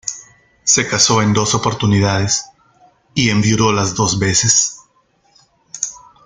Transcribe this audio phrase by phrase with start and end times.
[0.63, 2.49] Se casó en dos oportunidades,
[3.13, 4.77] y enviudó las dos veces.